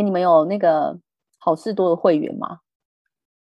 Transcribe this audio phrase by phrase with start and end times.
[0.00, 0.98] 哎，你们有那个
[1.38, 2.60] 好事多的会员吗？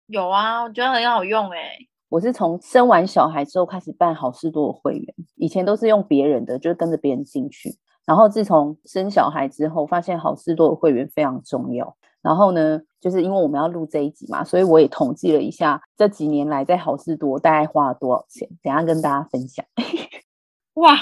[0.06, 1.76] 有啊，我觉得很好用哎。
[2.08, 7.76] 我是从生完小孩之后开始办好事多的会员，以前都是用别人的，就是跟着别人进去。
[8.06, 11.96] 然后自从生小孩之后，发现好事多的会员非常重要。
[12.22, 19.66] 然后呢，就是因为我们要录这一集嘛，所以我也统计了一下这几年来在好事多大概花了多少钱，等下跟大家分享。
[20.74, 20.94] 哇，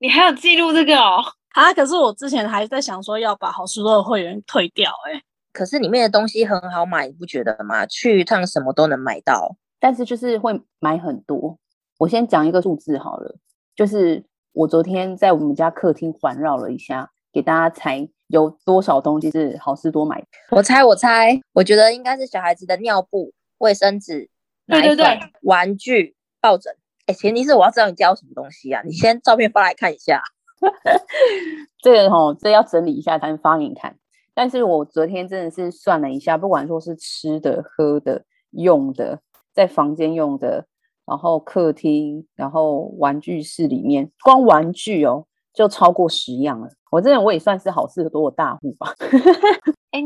[0.00, 1.22] 你还有记录这个哦？
[1.58, 5.20] 啊，可是我之前还在想说要把好事多的会员退掉，哎，
[5.52, 7.84] 可是里面的东西很好买，你不觉得吗？
[7.84, 11.58] 去一趟什么都能买到，但是就是会买很多。
[11.98, 13.34] 我先讲一个数字好了，
[13.74, 20.24] 就是我昨天在我们家客厅环绕了一下，给大家猜有多少东西是好事多买。
[20.50, 24.30] 我猜，我猜，我觉得应该是小孩子的尿布、卫生纸、
[24.66, 26.72] 奶粉、玩具、抱枕。
[27.06, 28.80] 哎，前提是我要知道你家有什么东西啊！
[28.84, 30.22] 你先照片发来看一下。
[31.82, 33.96] 这个吼，这要整理一下才能发给你看。
[34.34, 39.20] 但是我昨天真的是算了一下，不管说是吃的、喝的、用的，
[39.52, 40.66] 在房间用的，
[41.04, 46.68] 然后客厅，然后玩具室里面，光玩具哦，就超过十样了。
[46.90, 48.94] 我真的我也算是好事多的大户吧。
[49.90, 50.02] 哎，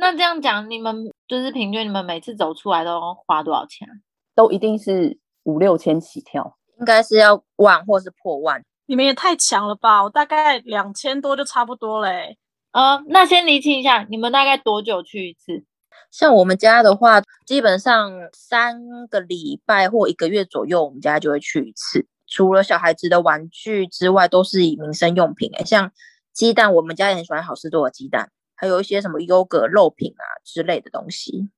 [0.00, 3.86] 那这样讲，你们就是平均，你们每次走出来都花多少钱？
[4.34, 8.64] 都一定是五六千起跳，应该是要万或是破万。
[8.86, 10.02] 你们也太强了吧！
[10.02, 12.36] 我大概两千多就差不多嘞。
[12.72, 15.64] 呃，那先厘清一下，你们大概多久去一次？
[16.10, 22.06] 像我们家的话，基本上三个礼拜或一个月左右，我们家就会去一次。
[22.26, 25.90] 除了小孩子的玩具之外，都是以民生用品诶，像
[26.32, 31.48] 鸡蛋，我们家也很喜欢好事多的鸡蛋，还有一些什么优格、肉品啊之类的东西。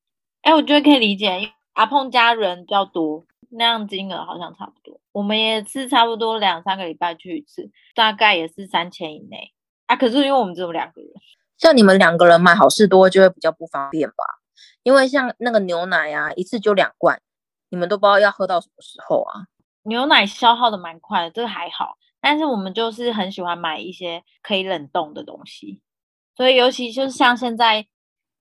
[0.42, 3.24] 哎，我觉得可以理解，阿碰家人比较多。
[3.56, 9.53] 那样金额好像差不多，我们也是差不多两三个礼拜去一次，大概也是三千以内
[9.86, 9.97] 啊。
[9.97, 11.10] 可是因为我们只有两个人，
[11.56, 14.25] 像你们两个人买好事多就会比较不方便吧？
[14.82, 17.20] 因为像那个牛奶啊，一次就两罐，
[17.70, 19.47] 你们都不知道要喝到什么时候啊。
[19.82, 25.81] 牛奶消耗的蛮快的，这个还好，但是我们就是很喜欢买一些可以冷冻的东西，
[26.36, 27.86] 所以尤其就是像现在。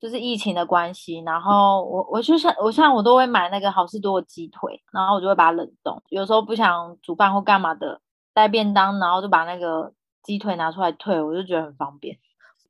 [0.06, 6.00] 就是疫情的关系，然后我我就像我像我都会买那个好事多的鸡腿，然后我就会把它冷冻。
[6.10, 8.00] 有时候不想煮饭或干嘛的，
[8.32, 12.16] 带便当，然后就把那个鸡腿拿出来退，我就觉得很方便。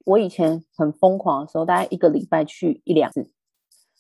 [0.06, 3.30] 我以前很疯狂的时候，大概一个礼拜去一两次，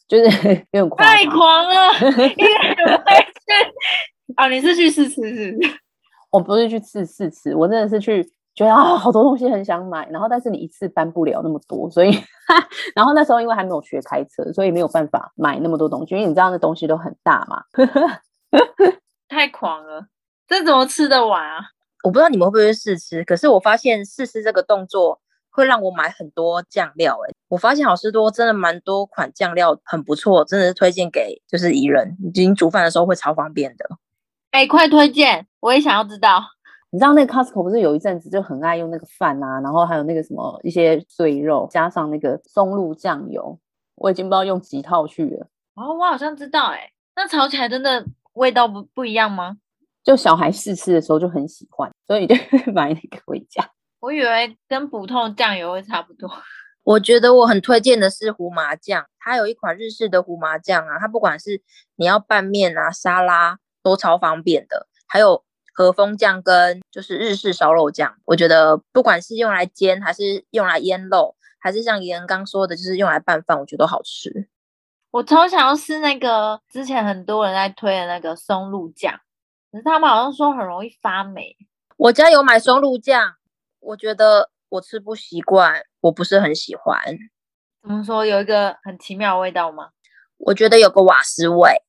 [0.07, 0.23] 就是
[0.71, 1.05] 有点狂。
[1.05, 4.47] 太狂了，一个礼拜去啊？
[4.47, 5.59] 你是去试吃是？
[6.31, 8.31] 我不是去试试吃，我真的是去。
[8.55, 12.11] 觉得啊，好多东西很想买，然后但是你一次搬不了那么多，所以，
[12.95, 17.63] 然后那时候因为还没有学开车，所以没有办法买那么多东西，因为你知道那东西都很大嘛，
[19.27, 20.07] 太狂了，
[20.47, 21.65] 这怎么吃得完啊？
[22.03, 33.85] 我不知道你们会不会试吃，可是我发现试吃这个动作会让我买很多酱料，哎，我发现好事多真的蛮多款酱料很不错，真的是推荐给就是宜人，已经煮饭的时候会超方便的。
[34.51, 36.54] 哎，快推荐，我也想要知道。
[36.95, 43.59] 你知道那个 Costco 不是有一阵子就很爱用那个饭啊，然后还有那个什么一些碎肉，加上那个松露酱油，
[43.95, 45.45] 我已经不知道用几套去了。
[45.75, 49.57] 哦，我好像知道，哎，那炒起来真的味道不不一样吗？
[50.05, 52.33] 就小孩试吃的时候就很喜欢，所以就
[52.71, 53.69] 买那个回家。
[53.99, 56.31] 我以为跟普通酱油会差不多。
[56.83, 61.61] 我觉得我很推荐的是胡麻酱，它有一款日式的胡麻酱啊，它不管是
[61.97, 65.43] 你要拌面啊、沙拉都超方便的，还有。
[65.75, 74.47] 和风酱跟就是日式烧肉酱，我觉得不管是用来煎还是用来腌肉，还是像妍刚说的，就是用来拌饭，我觉得都好吃。
[75.11, 79.19] 我超想要吃那个之前很多人在推的那个松露酱，
[79.69, 81.57] 可是他们好像说很容易发霉。
[81.97, 83.33] 我家有买松露酱，
[83.81, 86.97] 我觉得我吃不习惯，我不是很喜欢。
[87.81, 89.89] 怎么说有一个很奇妙的味道吗？
[90.37, 91.81] 我觉得有个瓦斯味。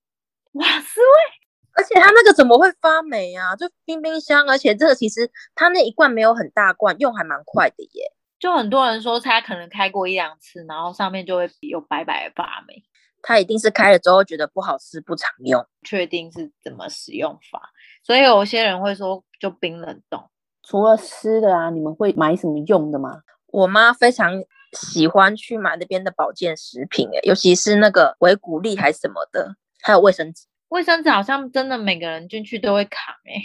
[0.52, 1.45] 瓦斯味。
[1.76, 3.54] 而且它那个怎么会发霉啊？
[3.54, 8.12] 就冰冰箱，而且这个其实它那一罐没有很大罐，用还蛮快的耶。
[8.38, 12.82] 就很多人说他可能开过一两次，然后上面就会有白白的发霉。
[13.22, 15.66] 他一定是开了之后觉得不好吃，不常用。
[15.82, 17.70] 确定是怎么使用法？
[18.02, 20.22] 所以有些人会说就冰冷冻。
[20.62, 23.20] 除了吃的啊，你们会买什么用的吗？
[23.46, 24.32] 我妈非常
[24.72, 30.46] 喜欢去买那边的保健食品，哎，尤其是那个维骨力还是什么的，还有卫生纸。
[30.68, 33.40] 卫生纸好像真的每个人进去都会扛哎，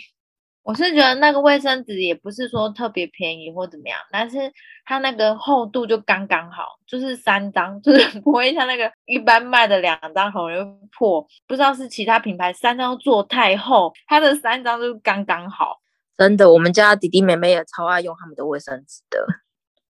[0.63, 4.37] 我是觉得那个卫生纸也不是说特别便宜或怎么样，但是
[4.85, 11.25] 它那个厚度就刚刚好，就是三张， 就是不会像那个一般卖的两张很容易破。
[11.47, 15.79] 不知道是其他品牌三张做太厚，它的三张就刚刚好。
[16.17, 19.25] 真的，我们家弟弟妹妹也超爱用他们的卫生纸的，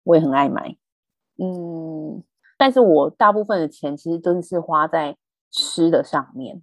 [0.04, 0.76] 我也很爱买。
[1.42, 2.24] 嗯，
[2.58, 5.18] 但是我大部分的钱其实都是花在
[5.50, 6.62] 吃的上面，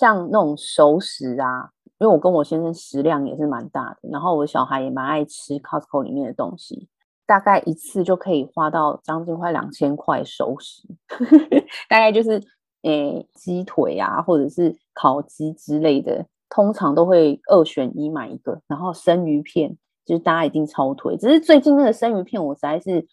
[0.00, 1.68] 像那种熟食啊，
[1.98, 6.88] 因为我跟我先生食量也是蛮大的，然后我小孩也蛮爱吃 Costco 里面的东西，
[7.26, 10.88] 大概一次就可以花到将近快两千块熟食，
[11.90, 12.42] 大概就是
[12.82, 19.76] 诶鸡腿啊，或者是烤鸡之类的，通常都会二选一买一个，然后生鱼片
[20.06, 23.06] 就是大家一定超推，只是最近那个生鱼片我实在是。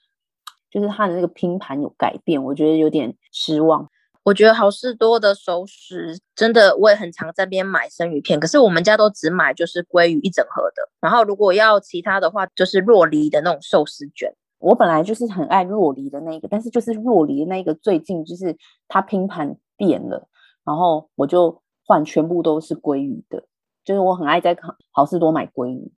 [0.69, 3.90] 就是它的那个拼盘有改变，我觉得有点失望。
[4.27, 10.89] 我觉得好事多的熟食真的，我也很常在边买生鱼片，可是我们家都只买就是鲑鱼一整盒的。
[11.00, 14.29] 然后如果要其他的话，就是若梨的那种寿司卷。
[14.59, 18.57] 我本来就是很爱若梨的那个，但是就是若梨的那个最近就是
[18.89, 20.27] 它拼盘变了，
[20.65, 23.45] 然后我就换全部都是鲑鱼的。
[23.85, 24.57] 就是我很爱在
[24.91, 25.94] 好事多买鲑鱼。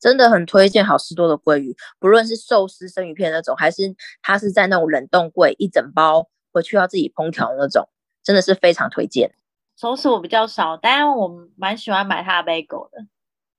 [0.00, 6.28] 真的很推荐好事多的鲑鱼，不论是寿司生鱼片那种，还是它是在那种冷冻柜一整包
[6.58, 7.88] 回去要自己烹调那种，
[8.22, 9.32] 真的是非常推荐。
[9.76, 13.06] 寿司我比较少，但我蛮喜欢买它的 bagel 的，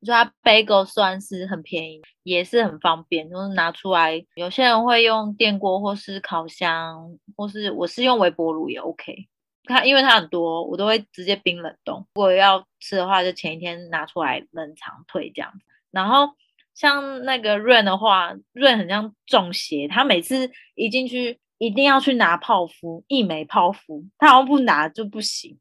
[0.06, 4.26] 就它 bagel 算是很便宜，也是很方便，就是拿出来。
[4.36, 9.28] 有些人会用电锅或是烤箱，或是我是用微波炉也 OK。
[9.64, 12.06] 它因为它很多，我都会直接冰冷冻。
[12.14, 15.54] 如果要吃的话，就前一天拿出来冷藏退这样。
[15.92, 16.30] 然后
[16.74, 25.60] 像那个润的话，润很像中邪，他每次一进去一定要去拿泡芙，一枚泡芙，他好像不拿就不行。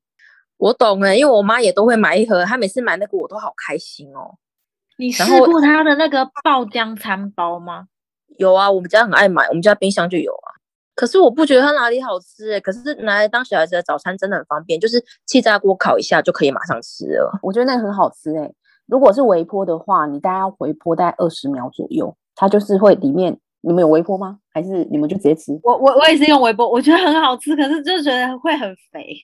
[0.56, 4.38] 我懂了，因为我妈也都会买一盒，她每次买那个我都好开心哦。
[4.96, 7.86] 你试过她的那个爆浆餐包吗？
[8.38, 10.58] 有啊，我们家很爱买，我们家冰箱就有啊。
[10.94, 17.38] 可是我不觉得它哪里好吃哎，可是拿来当小孩子的早餐真的很方便，就是气炸锅烤一下就可以马上吃了。
[17.42, 18.52] 我觉得那个很好吃哎。
[18.86, 24.38] 如果是微波的话，你大概要回波大概二十秒左右，它就是会里面你们有微波吗？
[24.52, 25.52] 还是你们就直接吃？
[25.62, 29.14] 我我我也是用微波，我觉得很好吃，可是就觉得会很肥，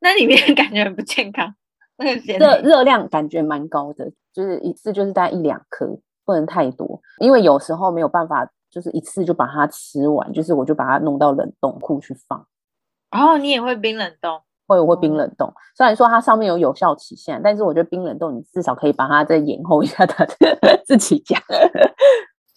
[0.00, 1.54] 那里面感觉很不健康。
[1.96, 5.86] 那个热热量感觉蛮高的，就是一次就是大概一两颗，
[6.24, 12.44] 不能太多，因为有时候没有办法，就是一次就把它吃完，就是我就把它弄到冷冻库去放。
[13.10, 14.40] 然后你也会冰冷冻。
[14.64, 21.36] 会会冰冷冻，虽然说它上面有有效期限，但是我觉得冰冷冻你至少可以把它再延后一下它的 自己家。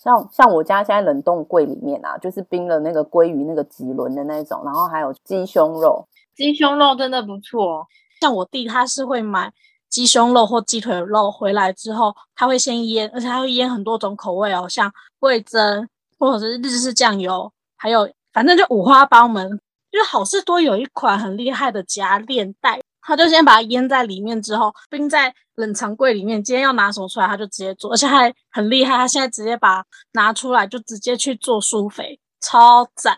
[0.06, 7.88] 像像我家现在冷冻柜里面啊，就是冰了那个鲑鱼那个几轮的那种，然后还有鸡胸肉，鸡胸肉真的不错。
[8.22, 9.52] 像我弟他是会买
[9.90, 14.92] 鸡胸肉或鸡腿肉回来之后，他会先腌，而且他会腌很多种口味哦，像
[15.22, 19.60] 味增或者是日式酱油，还有反正就五花八门。
[19.92, 26.44] 因为好事多有一款很厉害的夹链袋，他就先把它腌在里面，之后冰在冷藏柜里面。
[26.44, 28.98] 今天要拿什么出来，他就直接做，而且还很厉害。
[28.98, 33.18] 他现在直接把拿出来，就直接去做酥肥，超赞。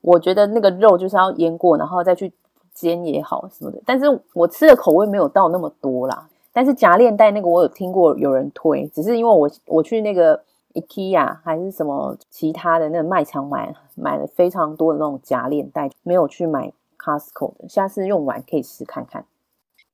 [0.00, 2.32] 我觉得那个肉就是要腌过，然后再去
[2.74, 3.80] 煎也好什么的。
[3.86, 6.28] 但是我吃的口味没有到那么多啦。
[6.52, 10.42] 但是夹链袋那个我有听过有人推，只是因为我我去那个。
[10.74, 17.68] IKEA 还是什么其他的那个卖场买买了非常多的那种夹链袋，没有去买 Costco 的。
[17.68, 19.26] 下次用完可以试看看。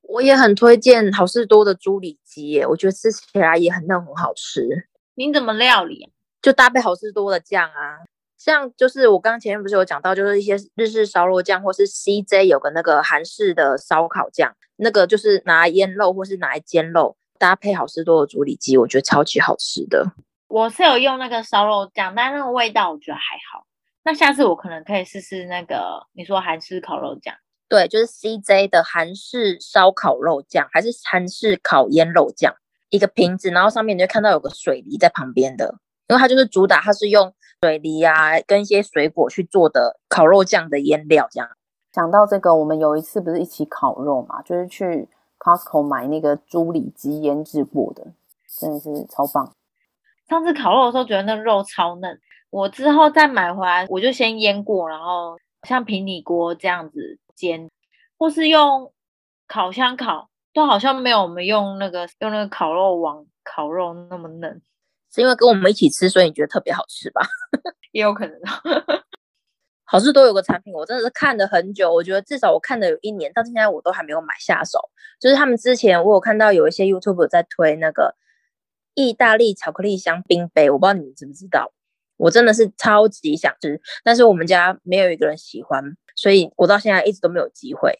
[0.03, 4.89] 我也很推荐好事多的猪里脊耶，我觉得吃起来也很嫩，很好吃。
[5.15, 6.13] 你怎么料理？
[6.41, 7.99] 就搭配好事多的酱啊，
[8.39, 20.13] 像就是我刚刚前面不是有讲到，就是一些日式烧肉酱，或是 CJ 有个那个韩式的烧烤酱，那个就是拿来腌肉或是拿来煎肉，搭配好事多的猪里脊，我觉得超级好吃的。
[20.47, 23.67] 我是有用那个烧肉酱，但那个味道我觉得还好。
[24.09, 27.35] 那下次我可能可以试试那个你说韩式烤肉酱，
[27.69, 32.55] 对，就是 CJ 的韩式烧烤肉酱，还是韩式烤腌肉酱，
[32.89, 35.75] 一个瓶子，然后上面你就看到有个水梨在旁边的，
[36.07, 41.29] 因为它就是主打，它是用水梨啊跟一些水果去做的烤肉酱的腌料。
[41.31, 41.51] 这样
[41.93, 45.07] 讲到这个，我们有一次不是一起烤肉嘛，就是去
[45.39, 48.07] Costco 买那个猪里脊腌制过的，
[48.59, 49.53] 真的是超棒。
[50.31, 52.19] 上次烤肉的时候觉得那肉超嫩，
[52.51, 55.37] 我之后再买回来我就先腌过，然后
[55.67, 57.71] 像平底锅这样子煎，
[58.17, 58.93] 或是用
[59.47, 64.63] 烤箱烤，都好像没有我们用那个用那个烤肉网烤肉那么嫩。
[65.13, 67.23] 是因为跟我们一起吃，所以你觉得特别好吃吧？
[67.93, 68.39] 也有可能。
[69.85, 74.79] 好事都有个产品，我真的是看了很久，我觉得至少我看了有一年，到现在我都还没有买下手。
[75.19, 78.15] 就是他们之前我有看到有一些 YouTube 在推那个。
[78.95, 81.71] 意大利巧克力香槟杯，我不知道你们知不知道，
[82.19, 85.83] 我真的是超级想吃，但是我们家没有一个人喜欢，
[86.15, 87.99] 所以我到现在一直都没有机会，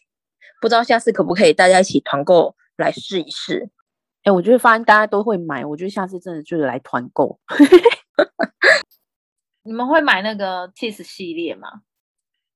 [0.61, 3.71] 不知道下次可不可以大家一起团购来试一试？
[4.23, 7.39] 哎，我觉得发现大家都会买，我觉得下次真的就是来团购。
[9.63, 11.69] 你们会买那个 cheese 系列吗？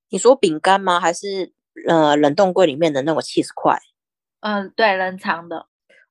[0.10, 1.00] 你说饼干吗？
[1.00, 1.54] 还是
[1.88, 3.80] 呃冷冻柜里面的那种 cheese 块？
[4.42, 5.68] 嗯，对，冷藏的。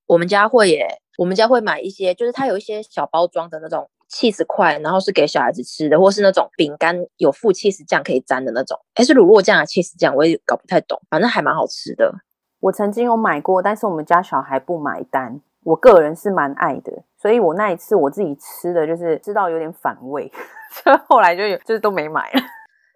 [0.06, 8.78] 我们家会耶，我们家会买一些，就是它有一些小包装的那种 cheese 块，然后是给小孩子吃的，或是那种饼干有附 cheese 酱可以沾的那种。
[8.94, 10.14] 哎，是乳酪酱还是 cheese 酱？
[10.14, 12.12] 我也搞不太懂，反正还蛮好吃的。
[12.60, 15.40] 我曾经有买过，但是我们家小孩不买单。
[15.64, 20.28] 我个人是蛮爱的，所以我那一次我自己吃的就是吃到有点反胃，
[20.82, 22.40] 所以后来就有就是都没买了。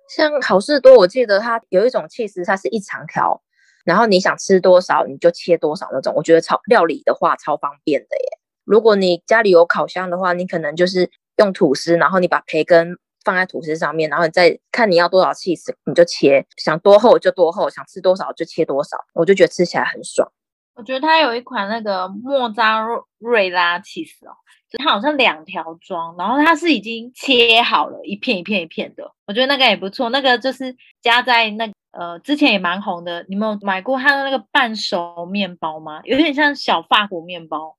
[0.09, 3.41] 像好事多，我记得它有一种 cheese，它是一长条，
[3.85, 6.13] 然后你想吃多少你就切多少那种。
[6.17, 8.39] 我觉得超料理的话超方便的耶。
[8.67, 18.97] 如果你家里有烤箱的话，你可能就是用吐司，然后你把培根放在吐司上面，然后你再看你要多少 cheese，你就切，想多厚就多厚，想吃多少就切多少。
[19.15, 20.31] 我就觉得吃起来很爽。
[20.75, 22.87] 我觉得它有一款那个莫扎
[23.19, 24.35] 瑞拉 cheese 哦，
[24.79, 29.11] 它好像两条装，然后它是已经切好了，一片一片一片的。
[29.27, 33.25] 我觉得那个也不错，那个就是加在那呃之前也蛮红的。
[33.29, 36.01] 你们有买过它的那个半熟面包吗？
[36.05, 37.77] 有点像小法国面包。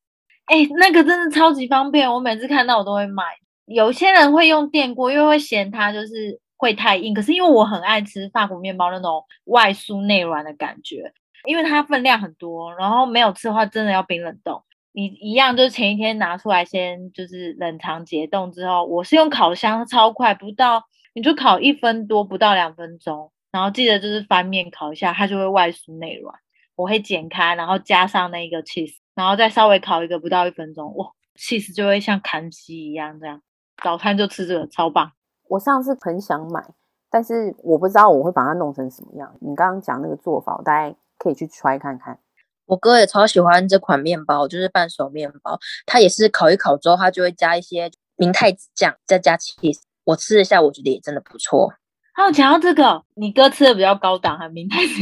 [0.47, 3.23] 哎，那个真的超级方便，我每次看到我都会买。
[3.65, 7.13] 有些人会用电锅，因为会嫌它就是会太硬。
[7.13, 11.13] 可是因为我很爱吃法国面包那种外酥内软的感觉。
[11.45, 14.61] 因为它分量很多，然后没有吃的话，真的要冰冷冻。
[14.91, 23.31] 你一样就是前一天拿出来，先就是冷藏解冻之后，我是用烤箱，超快，不到你就烤一分多，不到两分钟。
[23.51, 26.35] 然后记得就是翻面烤一下，它就会外酥内软。
[26.75, 33.41] 我会剪开，然后加上那个 cheese，然后再稍微烤一个不到一分钟，哇，cheese 就会像砍鸡一样这样。
[33.83, 35.11] 早餐就吃这个，超棒。
[35.49, 36.63] 我上次很想买，
[37.09, 39.35] 但是我不知道我会把它弄成什么样。
[39.41, 40.95] 你刚刚讲那个做法，我大概。
[41.19, 42.19] 可以去揣看看，
[42.67, 45.57] 我哥也超喜欢这款面包，就是半熟面包。
[45.87, 49.79] 它也是烤一烤之后，它就会加一些明太子酱，再加 cheese。
[50.03, 51.73] 我吃一下，我觉得也真的不错。
[52.17, 54.93] 还有讲到这个，你哥吃的比较高档，还明太子。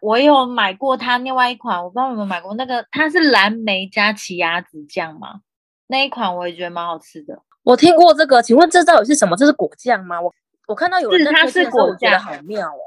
[0.00, 5.42] 我有买过他另外一款，我不知道有没有买过那个，它是蓝莓加奇亚籽酱吗？
[5.88, 7.38] 那一款我也觉得蛮好吃的。
[7.62, 9.36] 我听过这个，请问这到底是什么？
[9.36, 10.18] 这是果酱吗？
[10.18, 10.32] 我
[10.66, 12.80] 我看到有人它是果酱，好妙哦。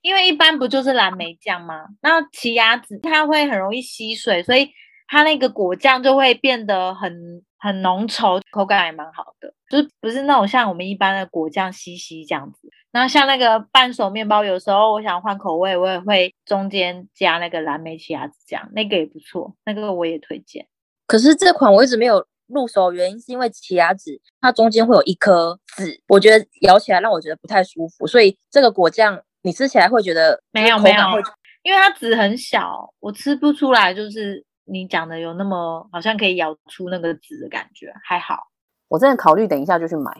[0.00, 1.84] 因为一般不就是蓝莓酱吗？
[2.00, 4.70] 那奇亚籽它会很容易吸水，所以
[5.06, 7.12] 它那个果酱就会变得很
[7.58, 12.70] 很浓稠，口感也蛮好的，就是不是那种像我们一般的果酱稀稀这样子。
[12.92, 20.66] 那像那个半熟面包，有时候我想换口味，我也会中间加那个蓝莓奇亚籽酱，那个也不错，那个我也推荐。
[21.06, 29.22] 可是这款我一直没有入手，原因是因为奇亚籽它中间会有一颗籽，我觉得咬起来让我觉得不太舒服，所以这个果酱。
[29.42, 31.00] 你吃起来会觉得没有没有，
[31.62, 33.94] 因为它籽很小，我吃不出来。
[33.94, 38.48] 就是你讲的有那么好像可以咬出那个籽的感觉，还好。
[38.88, 40.10] 我真的考虑等一下就去买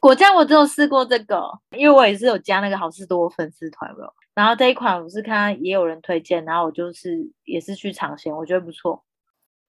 [0.00, 0.34] 果酱。
[0.34, 4.12] 我只有试过这个，因为我也是有加那个好事多粉丝团了。
[4.34, 9.04] 然后这一款我是看也有人推荐，然后我就是也是去尝鲜，我觉得不错。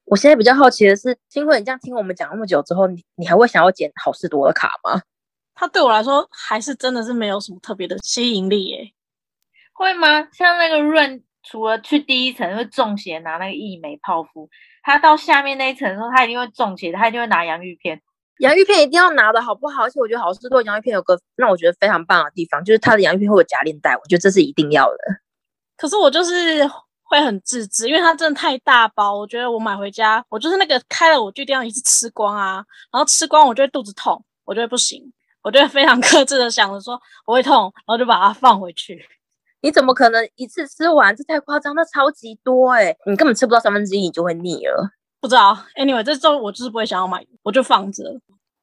[0.06, 5.02] 我现在比较好奇的是，金慧，你这样听我们讲那么久之后，你你还会想要捡好事多的卡吗？
[5.54, 8.94] 它对我来说还是真的是没有什么特别的吸引力耶，
[9.74, 10.28] 会吗？
[10.32, 14.50] 像那个润，除了去第一层会中邪拿那个益美泡芙，
[14.82, 18.02] 他到下面那一层的时候，他一定会中邪，他一定会拿洋芋片。
[18.42, 19.84] 洋芋片一定要拿的好不好？
[19.84, 24.98] 而且我觉得好吃多洋芋片有个让我觉得非常棒的地方，就是它的洋芋片会有夹链袋，我觉得这是一定要的。
[25.78, 26.68] 可是我就是
[27.04, 35.14] 会很自制，因为它真的太大包，我觉得我买回家，我就是那个开了我就一定要一次吃光啊，然后吃光我就会肚子痛，我觉得不行。
[35.44, 39.04] 我就非常克制的想着说我会痛，然后就把它放回去。
[39.62, 41.16] 你怎么可能一次吃完？
[41.16, 42.96] 这太夸张，那超级多哎！
[43.08, 44.92] 你根本吃不到三分之一，你就会腻了。
[45.22, 48.20] 不知道，anyway，这周我就是不会想要买，我就放着。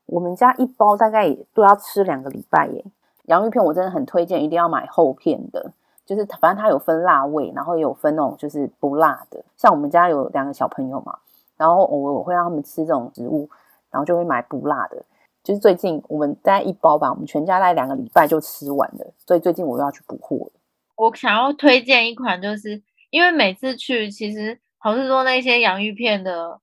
[0.07, 2.85] 我们家一包大概也都要吃两个礼拜耶。
[3.27, 5.73] 洋芋片我真的很推荐，一定要买厚片的，
[6.05, 9.41] 就是反正它有分辣味，然后也有分那种就是不辣的。
[9.57, 11.17] 像我们家有两个小朋友嘛，
[11.57, 13.49] 然后我我会让他们吃这种植物，
[13.91, 15.01] 然后就会买不辣的。
[15.45, 20.51] 就是最近我们大概一包吧，我们全家大概两个礼拜就吃完了，所以最近我又要去补货
[20.97, 26.61] 我想要推荐一款，就是因为每次去，其实好像说那些洋芋片的，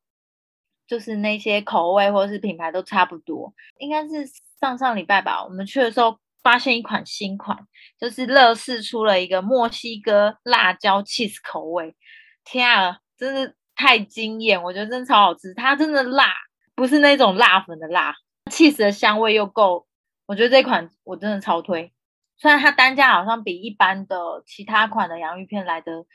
[0.87, 3.53] 就是那些口味或者是品牌都差不多。
[3.77, 4.25] 应该是
[4.59, 7.57] 上上礼拜吧，我们去的时候发现一款新款，
[7.99, 11.95] 就是乐事出了一个墨西哥辣椒 cheese 口味，
[12.43, 14.61] 天啊，真是太惊艳！
[14.63, 16.33] 我觉得真的超好吃，它真的辣，
[16.75, 18.15] 不是那种辣粉的辣。
[18.51, 19.87] ，cheese 的香味又够，
[20.27, 21.91] 我觉得这款我真的超推。
[22.37, 26.05] 虽然它单价好像比一般的其他款的洋芋片来的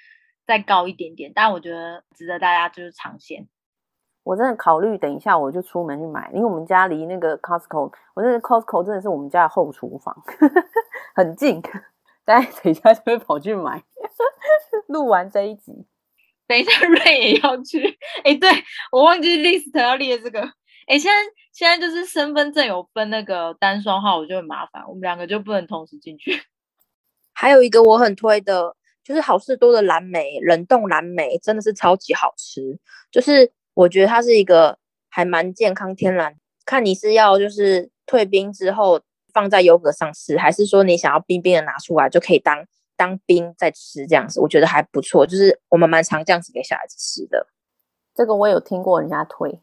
[0.50, 3.46] 再高一点点，但我觉得值得大家就是尝鲜。
[4.24, 10.24] 我真的考虑等一下我就出门去买，因为我们家离那个 Costco，我那个 Costco 真的是我们家的后厨房，
[11.14, 11.62] 很近。
[12.24, 13.84] 大家等一下就会跑去买。
[14.88, 15.86] 录完这一集，
[16.48, 17.96] 等一下瑞也要去。
[18.24, 18.50] 哎，对
[18.90, 20.40] 我忘记 list 要列这个。
[20.88, 26.42] 哎，现在现在就是身份证有分那个单双号，我就很麻烦，我们两个就不能同时进去。
[27.32, 28.76] 还有一个我很推的，
[29.10, 32.78] 就是好事多的蓝莓冷冻蓝莓，真的是超级好吃。
[33.10, 36.36] 就是我觉得它是一个还蛮健康天然。
[36.64, 39.00] 看你是要就是退冰之后
[39.34, 42.64] 放在优格上吃，还是说你想要冰冰的拿出来就可以当
[42.96, 45.26] 当冰再吃这样子，我觉得还不错。
[45.26, 47.48] 就是我们蛮常这样子给小孩子吃的。
[48.14, 49.60] 这个我有听过人家推，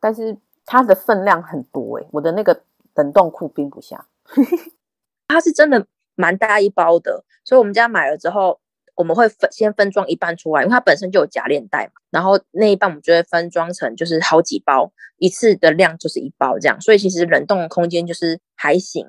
[0.00, 0.36] 但是
[0.66, 2.64] 它的分量很多诶，我的那个
[2.96, 4.08] 冷冻库冰不下。
[5.28, 5.86] 它是真的
[6.16, 8.58] 蛮大一包的，所以我们家买了之后。
[8.98, 11.92] 我们会分先分装一半出来，因为它本身就有夹链袋嘛。
[12.10, 16.80] 然后那一半我们就会分装成就是好几包，一次的量就是一包这样。
[16.80, 19.06] 所以其实冷冻空间就是还行。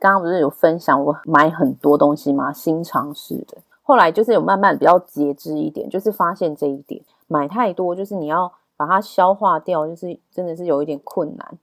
[0.00, 2.52] 刚刚不是有分享我买很多东西吗？
[2.52, 11.58] 新尝试的，后来就是有慢慢比较节制一点，就是发现这一点，买太多就是你要把它消化掉，就是真的是有一点困难。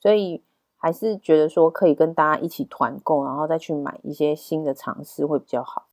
[0.00, 0.42] 所以
[0.78, 5.86] 还是觉得说可以跟大家一起团购，然后再去买一些新的尝试会比较好。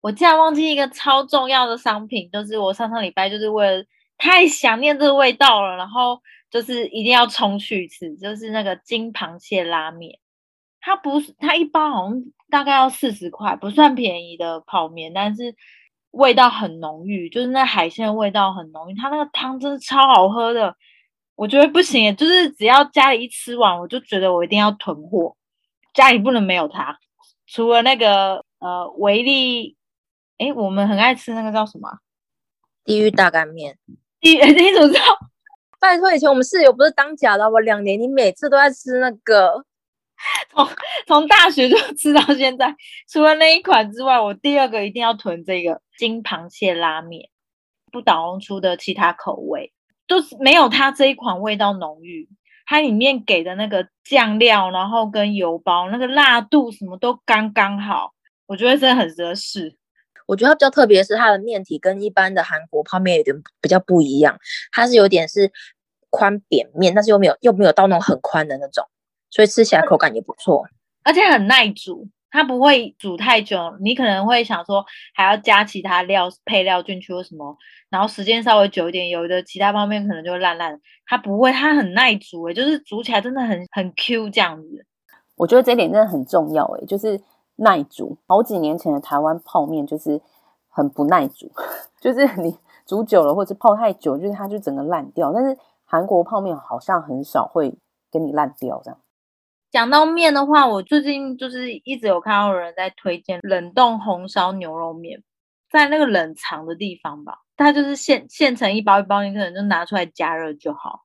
[0.00, 3.84] 我竟然忘记一个超重要的商品，就是我上上礼拜就是为了
[4.16, 10.18] 太想念这个味道了，然后就是一定要冲去一次，就是那个金螃蟹拉面。
[10.80, 15.54] 它不是它一包好像大概要四十块，不算便宜的泡面，但是
[16.12, 18.94] 味道很浓郁，就是那海鲜的味道很浓郁。
[18.94, 20.76] 它那个汤真的超好喝的，
[21.34, 25.36] 我觉得不行，就是只要家里一吃完，我就觉得我一定要囤货，
[25.92, 26.96] 家里不能没有它。
[27.48, 29.76] 除了那个呃维力。
[30.38, 31.98] 哎，我们很爱吃那个叫什么？
[32.84, 33.76] 地狱大干面。
[34.20, 35.02] 地狱， 你怎么知道？
[35.80, 37.60] 拜托，以前我们室友不是当假的我？
[37.60, 39.64] 两年，你每次都在吃那个，
[40.50, 40.66] 从
[41.06, 42.74] 从大学就吃到现在。
[43.08, 47.28] 除了那一款之外，我第二个一定要囤这个金螃蟹拉面，
[47.92, 49.72] 不倒翁出的其他口味，
[50.08, 52.28] 都是没有它这一款味道浓郁。
[52.66, 58.12] 它里面给的那个酱料，然后跟油包那个辣度什么都刚刚好，
[58.46, 59.76] 我觉得真的很合适。
[60.28, 64.38] 我觉得它比较特别是它的面体跟一般的韩国泡面有点比较不一样，
[64.70, 65.50] 它是有点是
[66.10, 68.84] 宽扁面，但是又没有又没有到那种很宽的那种，
[69.30, 70.66] 所以吃起来口感也不错，
[71.02, 73.74] 而且很耐煮，它不会煮太久。
[73.80, 77.56] 你可能会想说还要加其他料配料进去或什么，
[77.88, 84.84] 然后时间稍微久一点，有的其他泡面可能就烂烂，它不会，它很耐煮诶，就是煮起来真的很很 Q 这样子。
[85.36, 87.18] 我觉得这点真的很重要诶，就是。
[87.60, 90.20] 耐煮，好几年前的台湾泡面就是
[90.68, 91.50] 很不耐煮，
[92.00, 95.32] 就是你煮久了或者泡太久，就是它就整个烂掉。
[95.32, 97.76] 但是韩国泡面好像很少会
[98.12, 99.00] 给你烂掉这样。
[99.70, 105.22] 讲到面的话，我最近就是一直有看到有人在推荐冷冻红烧牛肉面，
[105.70, 111.02] 在那个冷藏的地方吧，它就是现现成一包一包，你可能就拿出来加热就好。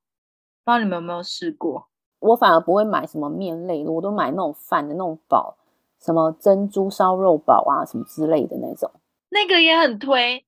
[0.63, 1.89] 不知道你们有没有试过？
[2.19, 5.57] 我反而不会买什么面类的，我都买那种饭的那种煲。
[6.03, 8.91] 什么珍珠烧肉堡啊，什么之类的那种，
[9.29, 10.45] 那个也很推。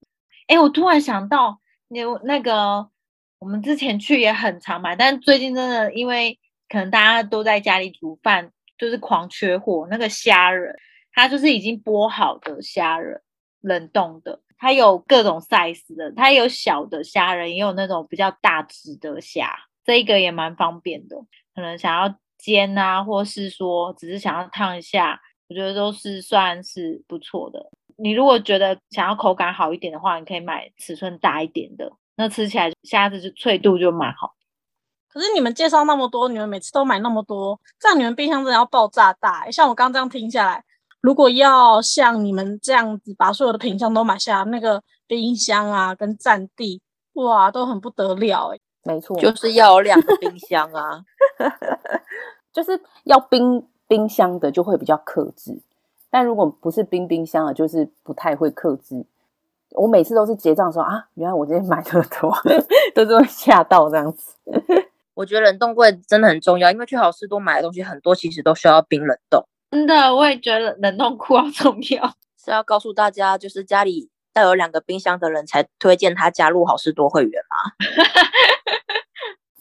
[0.47, 2.89] 哎，我突然想到，你那个
[3.39, 6.37] 我们之前去也很常买，但最近真的因为
[6.67, 9.87] 可能大家都在家里煮饭，就是狂缺货。
[9.89, 10.75] 那个虾仁，
[11.13, 13.21] 它就是已经剥好的虾仁，
[13.61, 21.15] 冷冻的，它有各种 size 的，它有小的虾仁，也有那种比较大只的虾，这一个也蛮方便的。
[21.55, 25.21] 可能想要煎啊，或是说只是想要烫一下。
[25.47, 27.69] 我觉得都是算是不错的。
[27.97, 34.33] 你如果觉得想要口感好一点的话，你可以买尺寸大一点的，那吃起来虾子就脆度就蛮好。
[35.07, 39.49] 可是你们介绍那么多，你们每次都买那么多，这样你们冰箱真的要爆炸大。
[39.49, 40.61] 像我刚刚这样听下来，
[40.99, 46.81] 如果要像你们这样子把所有的品相都买下，那个冰箱啊跟占地，
[47.13, 48.59] 哇，都很不得了哎。
[48.83, 51.01] 没错，就是要有两个冰箱啊，
[52.51, 53.65] 就是要冰。
[53.87, 55.59] 冰箱的就会比较克制，
[56.09, 59.05] 但如果不是冰冰箱的，就是不太会克制。
[59.71, 62.33] 我每次都是结账说啊，原来我今天买这么多，
[62.95, 64.35] 都是会吓到这样子。
[65.13, 69.45] 我觉得冷冻柜真的很重要，因为去好事多买的东西很多，其实都需要冰冷冻。
[69.71, 72.13] 真的，我也觉得冷冻库好重要。
[72.43, 77.71] 是要告诉大家，就是家里带有两个冰箱的人才推荐他加入好事多会员吗？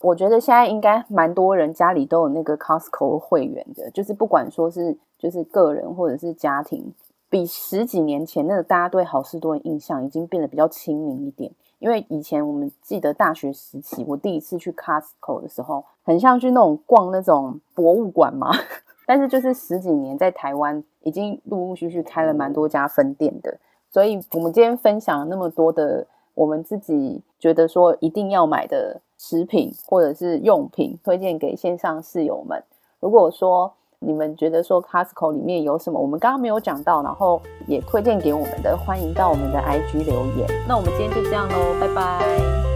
[0.04, 6.92] 我觉得现在应该蛮多人家里都有那个 Costco 会员的，就是不管说是就是个人或者是家庭，
[7.30, 11.50] 比十几年前那个大家对好事多的印象已经变得比较亲民一点。
[11.78, 18.50] 因为以前我们记得大学时期，我第一次去 Costco 的时候，很像去那种逛那种博物馆嘛，
[19.06, 23.58] 但是就是十几年在台湾已经陆陆续续开了蛮多家分店的，
[23.90, 32.64] 所以我们今天分享了那么多的我们自己觉得说一定要买的食品或者是用品，推荐给线上室友们。
[33.00, 40.48] 如果说你们觉得说 Costco 里面有什么我们刚刚没有讲到，然后也推荐给我们的，欢迎到我们的 IG 留言。
[40.66, 42.18] 那我们今天就这样喽，拜拜，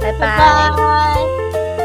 [0.02, 0.37] 拜拜
[0.76, 1.77] 拜。